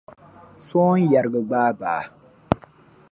Sooŋ’ 0.67 0.91
yariga 1.11 1.41
gbaai 1.47 1.73
baa. 1.79 2.01